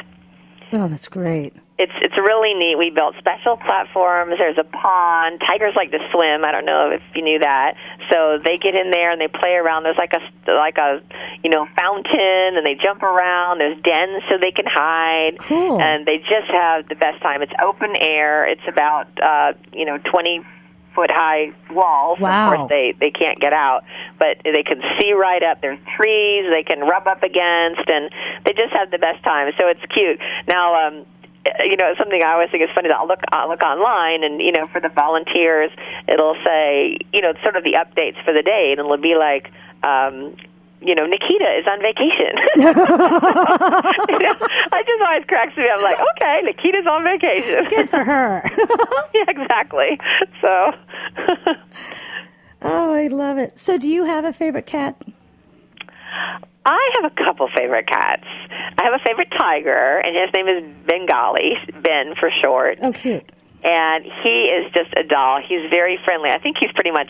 [0.73, 1.53] Oh, that's great.
[1.77, 2.77] It's it's really neat.
[2.77, 4.35] We built special platforms.
[4.37, 5.41] There's a pond.
[5.45, 6.45] Tigers like to swim.
[6.45, 7.73] I don't know if you knew that.
[8.11, 9.83] So they get in there and they play around.
[9.83, 11.01] There's like a like a
[11.43, 13.59] you know fountain, and they jump around.
[13.59, 15.39] There's dens so they can hide.
[15.39, 15.81] Cool.
[15.81, 17.41] And they just have the best time.
[17.41, 18.47] It's open air.
[18.47, 20.45] It's about uh, you know 20
[20.95, 22.19] foot high walls.
[22.19, 22.51] Wow.
[22.51, 23.83] Of course, they they can't get out,
[24.19, 25.61] but they can see right up.
[25.61, 28.09] There's trees they can rub up against, and
[28.45, 29.51] they just have the best time.
[29.57, 30.19] So it's cute.
[30.47, 30.87] Now.
[30.87, 31.05] um
[31.65, 34.39] you know something I always think is funny that I'll look I'll look online and
[34.39, 35.71] you know for the volunteers
[36.07, 39.51] it'll say you know sort of the updates for the day and it'll be like
[39.83, 40.35] um
[40.81, 42.33] you know, Nikita is on vacation.
[42.57, 42.63] you
[44.19, 44.33] know,
[44.71, 45.65] I just always cracks me.
[45.71, 47.65] I'm like, okay, Nikita's on vacation.
[47.69, 48.41] Good for her.
[49.13, 49.99] yeah, exactly.
[50.41, 50.71] So,
[52.63, 53.59] oh, I love it.
[53.59, 54.99] So, do you have a favorite cat?
[56.65, 58.25] I have a couple favorite cats.
[58.77, 62.79] I have a favorite tiger, and his name is Bengali, Ben for short.
[62.81, 63.23] Oh, cute.
[63.63, 65.39] And he is just a doll.
[65.47, 66.31] He's very friendly.
[66.31, 67.09] I think he's pretty much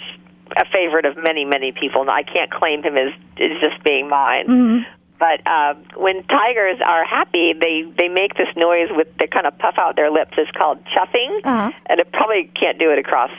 [0.58, 2.10] a favorite of many, many people.
[2.10, 4.48] I can't claim him as, as just being mine.
[4.48, 4.78] Mm-hmm.
[5.20, 9.56] But uh, when tigers are happy, they they make this noise with they kind of
[9.60, 10.32] puff out their lips.
[10.38, 11.72] It's called chuffing, Uh-huh.
[11.86, 13.30] and it probably can't do it across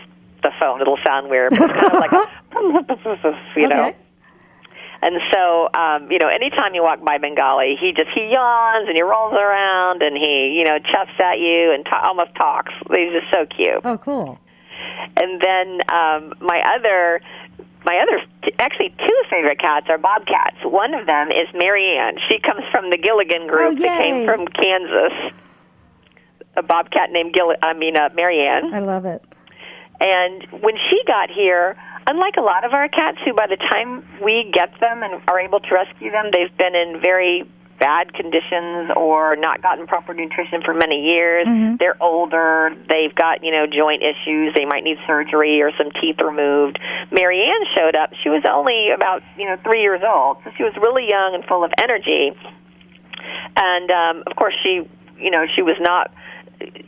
[0.44, 0.80] the phone.
[0.80, 2.30] It'll sound weird, but it's kind of like a,
[3.56, 3.88] you know.
[3.88, 3.96] Okay.
[5.04, 8.94] And so, um, you know, anytime you walk by Bengali, he just he yawns and
[8.96, 12.72] he rolls around and he, you know, chuffs at you and ta- almost talks.
[12.94, 13.80] He's just so cute.
[13.82, 14.38] Oh, cool.
[15.16, 17.20] And then um, my other,
[17.84, 18.22] my other,
[18.58, 20.56] actually two favorite cats are bobcats.
[20.64, 22.16] One of them is Marianne.
[22.28, 25.34] She comes from the Gilligan group Oh, that came from Kansas.
[26.56, 28.72] A bobcat named Gill, I mean uh, Marianne.
[28.74, 29.22] I love it.
[30.00, 31.76] And when she got here,
[32.06, 35.38] unlike a lot of our cats who by the time we get them and are
[35.40, 37.48] able to rescue them, they've been in very
[37.82, 41.48] bad conditions or not gotten proper nutrition for many years.
[41.78, 46.22] They're older, they've got, you know, joint issues, they might need surgery or some teeth
[46.22, 46.78] removed.
[47.10, 48.10] Marianne showed up.
[48.22, 50.38] She was only about, you know, 3 years old.
[50.44, 52.30] So she was really young and full of energy.
[53.56, 54.86] And um of course she,
[55.18, 56.12] you know, she was not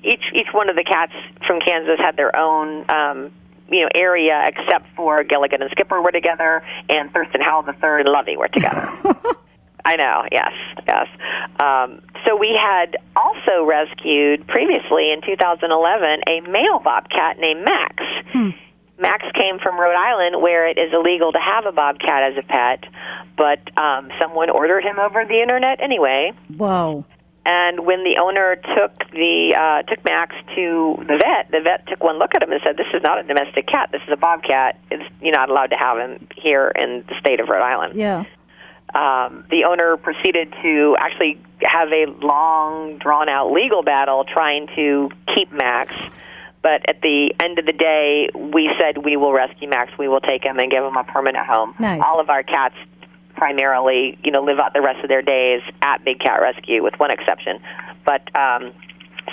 [0.05, 1.12] each each one of the cats
[1.45, 3.32] from Kansas had their own um
[3.68, 8.09] you know area except for Gilligan and Skipper were together and Thurston Howell III and
[8.09, 8.86] Lovey were together.
[9.85, 10.53] I know, yes,
[10.87, 11.07] yes.
[11.61, 18.03] Um, so we had also rescued previously in 2011 a male bobcat named Max.
[18.99, 22.47] Max came from Rhode Island, where it is illegal to have a bobcat as a
[22.47, 22.85] pet,
[23.37, 26.32] but um, someone ordered him over the internet anyway.
[26.57, 27.05] Whoa.
[27.47, 32.03] And when the owner took the uh, took Max to the vet, the vet took
[32.03, 33.91] one look at him and said, "This is not a domestic cat.
[33.93, 34.80] This is a bobcat.
[34.91, 38.24] It's, you're not allowed to have him here in the state of Rhode Island." Yeah.
[38.95, 45.11] Um, the owner proceeded to actually have a long, drawn out legal battle trying to
[45.34, 45.97] keep Max.
[46.62, 49.92] But at the end of the day, we said we will rescue Max.
[49.99, 51.74] We will take him and give him a permanent home.
[51.78, 52.01] Nice.
[52.03, 52.76] All of our cats
[53.36, 56.95] primarily, you know, live out the rest of their days at Big Cat Rescue, with
[56.99, 57.61] one exception.
[58.07, 58.72] But um,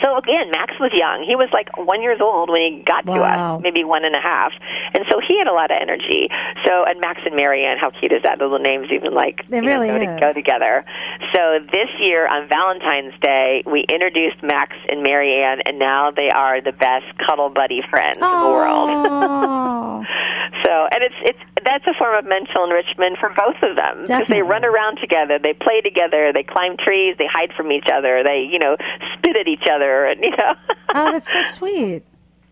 [0.02, 1.24] so again, Max was young.
[1.28, 4.22] He was like one years old when he got to us, maybe one and a
[4.22, 4.52] half,
[4.94, 6.30] and so he had a lot of energy.
[6.66, 8.40] So and Max and Marianne, how cute is that?
[8.40, 10.00] The little names even like It you know, really go.
[10.00, 10.86] To, go together.
[11.34, 16.62] So this year on Valentine's Day, we introduced Max and Marianne, and now they are
[16.62, 20.06] the best cuddle buddy friends in the world.
[20.64, 24.28] So, and it's it's that's a form of mental enrichment for both of them because
[24.28, 28.24] they run around together, they play together, they climb trees, they hide from each other,
[28.24, 28.78] they you know
[29.14, 30.54] spit at each other, and you know.
[30.96, 32.04] oh, that's so sweet.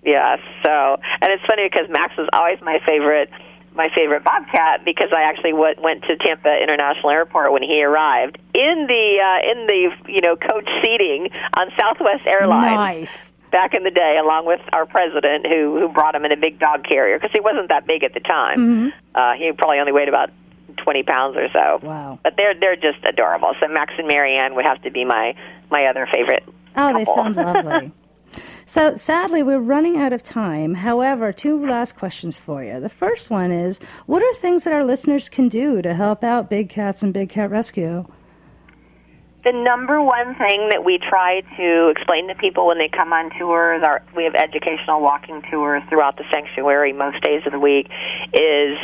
[0.03, 0.37] Yeah.
[0.63, 3.29] So, and it's funny because Max was always my favorite,
[3.75, 8.37] my favorite bobcat because I actually went went to Tampa International Airport when he arrived
[8.53, 13.31] in the uh, in the you know coach seating on Southwest Airlines Nice.
[13.51, 16.59] back in the day, along with our president who who brought him in a big
[16.59, 18.93] dog carrier because he wasn't that big at the time.
[19.13, 20.29] Uh, he probably only weighed about
[20.77, 21.79] twenty pounds or so.
[21.85, 22.19] Wow.
[22.23, 23.53] But they're they're just adorable.
[23.59, 25.35] So Max and Marianne would have to be my
[25.69, 26.43] my other favorite.
[26.79, 27.91] Oh, they sound lovely.
[28.65, 30.75] So sadly, we're running out of time.
[30.75, 32.79] However, two last questions for you.
[32.79, 36.51] The first one is, what are things that our listeners can do to help out
[36.51, 38.05] Big Cats and Big Cat Rescue?
[39.43, 43.31] The number one thing that we try to explain to people when they come on
[43.39, 47.89] tours, our, we have educational walking tours throughout the sanctuary most days of the week,
[48.33, 48.77] is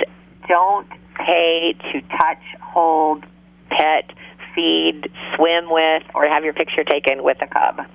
[0.47, 3.23] don't pay to touch, hold,
[3.69, 4.09] pet,
[4.55, 7.85] feed, swim with, or have your picture taken with a cub.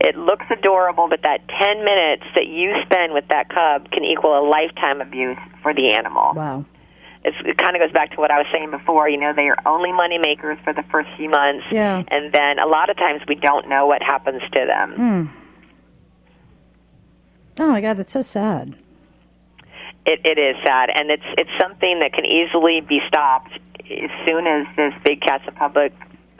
[0.00, 4.36] It looks adorable, but that 10 minutes that you spend with that cub can equal
[4.36, 6.64] a lifetime of use for the animal Wow.
[7.24, 9.08] it's, it kind of goes back to what I was saying before.
[9.08, 12.02] You know, they are only money makers for the first few months, Yeah.
[12.08, 14.92] and then a lot of times we don't know what happens to them.
[14.96, 15.26] Hmm.
[17.60, 18.74] Oh my God, that's so sad.
[20.04, 23.52] It, it is sad, and it's it's something that can easily be stopped
[24.04, 25.92] as soon as this Big Cats of Public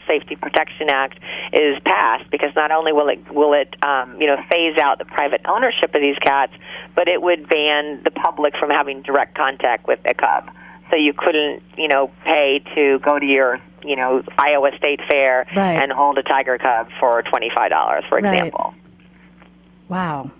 [0.06, 1.18] Safety Protection Act
[1.52, 5.04] is passed, because not only will it will it um, you know phase out the
[5.04, 6.52] private ownership of these cats,
[6.94, 10.50] but it would ban the public from having direct contact with a cub.
[10.90, 15.46] So you couldn't you know pay to go to your you know Iowa State Fair
[15.54, 15.80] Right.
[15.82, 18.34] and hold a tiger cub for twenty five dollars, for Right.
[18.34, 18.74] example.
[19.88, 20.30] Wow.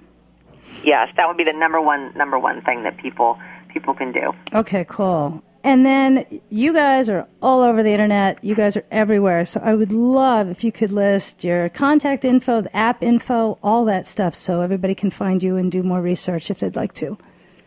[0.82, 3.38] Yes, that would be the number one number one thing that people
[3.68, 4.32] people can do.
[4.52, 5.42] Okay, cool.
[5.64, 8.42] And then you guys are all over the internet.
[8.42, 9.44] You guys are everywhere.
[9.44, 13.84] So I would love if you could list your contact info, the app info, all
[13.84, 17.16] that stuff so everybody can find you and do more research if they'd like to.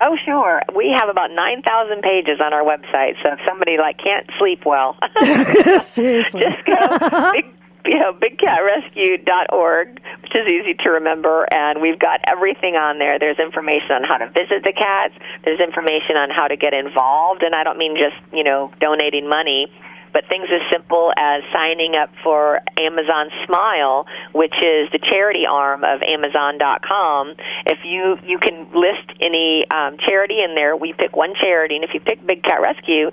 [0.01, 0.61] Oh, sure.
[0.75, 4.97] We have about 9,000 pages on our website, so if somebody like can't sleep well,
[5.79, 6.41] Seriously.
[6.41, 7.45] just big,
[7.85, 9.87] you know, bigcatrescue.org,
[10.21, 13.19] which is easy to remember, and we've got everything on there.
[13.19, 15.13] There's information on how to visit the cats.
[15.43, 19.29] There's information on how to get involved, and I don't mean just, you know, donating
[19.29, 19.71] money.
[20.13, 25.83] But things as simple as signing up for Amazon Smile, which is the charity arm
[25.83, 27.35] of Amazon.com.
[27.65, 31.83] If you you can list any um, charity in there, we pick one charity, and
[31.83, 33.11] if you pick Big Cat Rescue,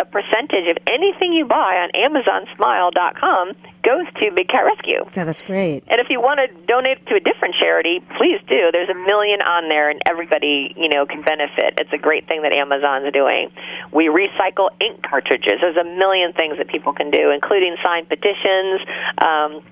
[0.00, 3.52] a percentage of anything you buy on AmazonSmile.com
[3.82, 5.04] goes to Big Cat Rescue.
[5.16, 5.84] Yeah, that's great.
[5.88, 8.70] And if you want to donate to a different charity, please do.
[8.72, 11.78] There's a million on there, and everybody, you know, can benefit.
[11.78, 13.50] It's a great thing that Amazon's doing.
[13.92, 15.60] We recycle ink cartridges.
[15.60, 18.80] There's a million things that people can do, including sign petitions.
[19.18, 19.62] Um,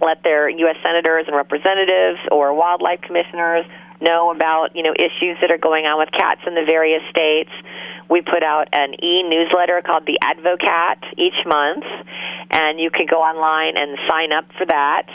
[0.00, 0.76] let their U.S.
[0.82, 3.64] senators and representatives or wildlife commissioners
[4.00, 7.50] know about you know issues that are going on with cats in the various states.
[8.08, 11.84] We put out an e-newsletter called the Advocat each month,
[12.50, 15.06] and you can go online and sign up for that.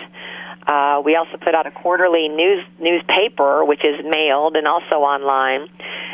[0.67, 5.69] Uh, we also put out a quarterly news newspaper, which is mailed and also online.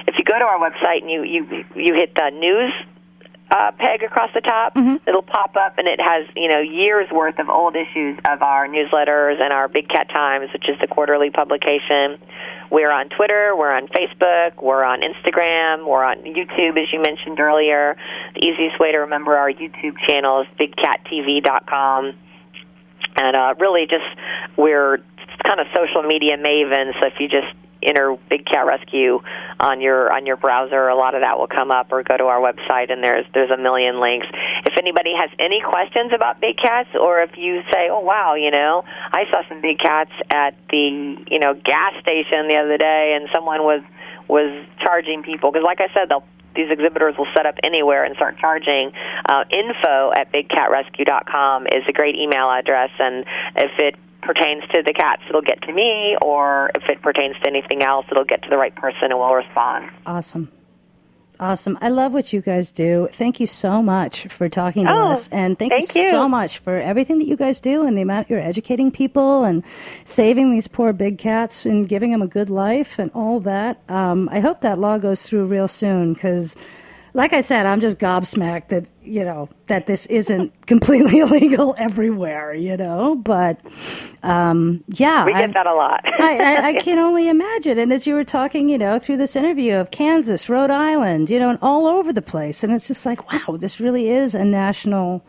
[0.07, 2.73] If you go to our website and you you you hit the news
[3.51, 4.75] uh, peg across the top,
[5.07, 8.67] it'll pop up and it has you know years worth of old issues of our
[8.67, 12.17] newsletters and our Big Cat Times, which is the quarterly publication.
[12.69, 17.39] We're on Twitter, we're on Facebook, we're on Instagram, we're on YouTube, as you mentioned
[17.39, 17.95] earlier.
[18.35, 22.13] The easiest way to remember our YouTube channel is bigcattv.com
[23.17, 24.05] and uh, really just
[24.57, 24.99] we're
[25.43, 26.93] kind of social media mavens.
[26.99, 27.47] So if you just
[27.81, 29.19] enter Big Cat Rescue
[29.59, 32.25] on your on your browser, a lot of that will come up, or go to
[32.25, 34.27] our website, and there's there's a million links.
[34.65, 38.51] If anybody has any questions about big cats, or if you say, "Oh wow, you
[38.51, 43.17] know, I saw some big cats at the you know gas station the other day,
[43.19, 43.81] and someone was
[44.27, 46.23] was charging people," because like I said, they'll
[46.57, 48.91] these exhibitors will set up anywhere and start charging.
[49.29, 53.23] Uh, info at bigcatrescue.com is a great email address, and
[53.55, 57.47] if it pertains to the cats, it'll get to me, or if it pertains to
[57.47, 59.89] anything else, it'll get to the right person and will respond.
[60.05, 60.51] Awesome.
[61.39, 61.77] Awesome.
[61.81, 63.07] I love what you guys do.
[63.11, 65.27] Thank you so much for talking to Oh, us.
[65.27, 66.09] And thank, thank you, you.
[66.09, 69.63] so much for everything that you guys do and the amount you're educating people and
[70.03, 73.79] saving these poor big cats and giving them a good life and all that.
[73.87, 76.55] Um, I hope that law goes through real soon because,
[77.17, 82.53] like I said, I'm just gobsmacked that, you know, that this isn't completely illegal everywhere,
[82.53, 83.15] you know?
[83.15, 83.59] But,
[84.23, 85.25] um, yeah.
[85.25, 86.01] We get I've- that a lot.
[86.05, 87.79] I, I, I can only imagine.
[87.79, 91.39] And as you were talking, you know, through this interview of Kansas, Rhode Island, you
[91.39, 94.45] know, and all over the place, and it's just like, wow, this really is a
[94.45, 95.25] national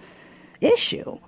[0.61, 1.19] issue.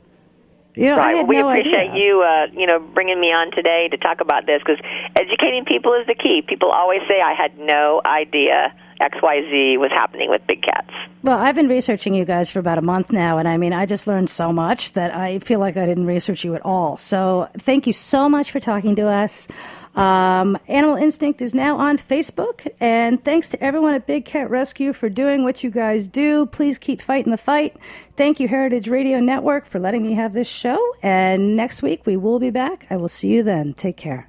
[0.77, 1.27] You know, I Right.
[1.27, 2.05] we no appreciate idea.
[2.05, 4.79] you, uh, you know, bringing me on today to talk about this because
[5.17, 6.43] educating people is the key.
[6.47, 10.91] People always say, "I had no idea X Y Z was happening with big cats."
[11.23, 13.85] Well, I've been researching you guys for about a month now, and I mean, I
[13.85, 16.97] just learned so much that I feel like I didn't research you at all.
[16.97, 19.49] So, thank you so much for talking to us.
[19.97, 24.93] Um, Animal Instinct is now on Facebook, and thanks to everyone at Big Cat Rescue
[24.93, 26.47] for doing what you guys do.
[26.47, 27.77] Please keep fighting the fight.
[28.17, 30.79] Thank you, Heritage Radio Network, for letting me have this show.
[31.03, 32.87] And next week we will be back.
[32.89, 33.75] I will see you then.
[33.75, 34.29] Take care.